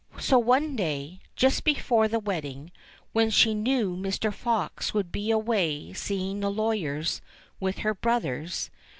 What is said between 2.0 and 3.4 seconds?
the wedding, when